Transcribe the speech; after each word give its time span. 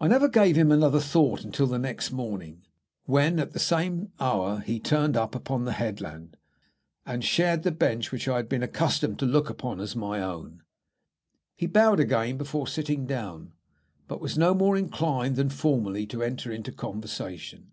I 0.00 0.06
never 0.06 0.28
gave 0.28 0.54
him 0.54 0.70
another 0.70 1.00
thought 1.00 1.42
until 1.42 1.66
the 1.66 1.76
next 1.76 2.12
morning, 2.12 2.62
when, 3.06 3.40
at 3.40 3.50
the 3.50 3.58
same 3.58 4.12
hour, 4.20 4.60
he 4.60 4.78
turned 4.78 5.16
up 5.16 5.34
upon 5.34 5.64
the 5.64 5.72
headland, 5.72 6.36
and 7.04 7.24
shared 7.24 7.64
the 7.64 7.72
bench 7.72 8.12
which 8.12 8.28
I 8.28 8.36
had 8.36 8.48
been 8.48 8.62
accustomed 8.62 9.18
to 9.18 9.26
look 9.26 9.50
upon 9.50 9.80
as 9.80 9.96
my 9.96 10.20
own. 10.22 10.62
He 11.56 11.66
bowed 11.66 11.98
again 11.98 12.38
before 12.38 12.68
sitting 12.68 13.04
down, 13.04 13.52
but 14.06 14.20
was 14.20 14.38
no 14.38 14.54
more 14.54 14.76
inclined 14.76 15.34
than 15.34 15.48
formerly 15.50 16.06
to 16.06 16.22
enter 16.22 16.52
into 16.52 16.70
conversation. 16.70 17.72